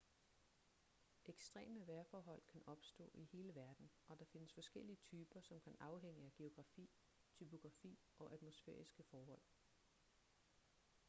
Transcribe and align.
ekstreme 1.25 1.87
vejrforhold 1.87 2.41
kan 2.47 2.63
opstå 2.65 3.11
i 3.13 3.23
hele 3.23 3.55
verden 3.55 3.89
og 4.07 4.19
der 4.19 4.25
findes 4.25 4.53
forskellige 4.53 4.95
typer 5.03 5.41
som 5.41 5.59
kan 5.59 5.75
afhænge 5.79 6.25
af 6.25 6.33
geografi 6.33 6.89
topografi 7.37 7.99
og 8.19 8.33
atmosfæriske 8.33 9.03
forhold 9.03 9.41